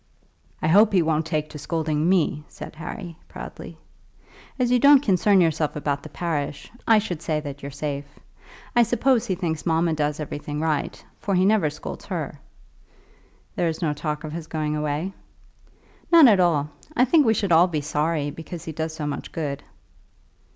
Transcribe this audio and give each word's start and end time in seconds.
"I 0.63 0.67
hope 0.67 0.93
he 0.93 1.03
won't 1.03 1.27
take 1.27 1.51
to 1.51 1.59
scolding 1.59 2.09
me," 2.09 2.43
said 2.47 2.73
Harry, 2.75 3.19
proudly. 3.27 3.77
"As 4.57 4.71
you 4.71 4.79
don't 4.79 5.03
concern 5.03 5.41
yourself 5.41 5.75
about 5.75 6.01
the 6.01 6.09
parish, 6.09 6.71
I 6.87 6.97
should 6.97 7.21
say 7.21 7.39
that 7.41 7.61
you're 7.61 7.69
safe. 7.69 8.07
I 8.75 8.81
suppose 8.81 9.27
he 9.27 9.35
thinks 9.35 9.63
mamma 9.63 9.93
does 9.93 10.19
everything 10.19 10.59
right, 10.59 11.05
for 11.19 11.35
he 11.35 11.45
never 11.45 11.69
scolds 11.69 12.05
her." 12.05 12.39
"There 13.55 13.67
is 13.69 13.83
no 13.83 13.93
talk 13.93 14.23
of 14.23 14.33
his 14.33 14.47
going 14.47 14.75
away." 14.75 15.13
"None 16.11 16.27
at 16.27 16.39
all. 16.39 16.71
I 16.95 17.05
think 17.05 17.23
we 17.27 17.35
should 17.35 17.51
all 17.51 17.67
be 17.67 17.81
sorry, 17.81 18.31
because 18.31 18.63
he 18.65 18.71
does 18.71 18.95
so 18.95 19.05
much 19.05 19.31
good." 19.31 19.61